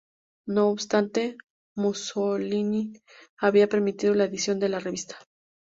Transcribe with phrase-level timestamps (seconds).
[0.47, 1.37] No obstante,
[1.75, 2.91] Mussolini
[3.39, 5.15] había permitido la edición de la revista.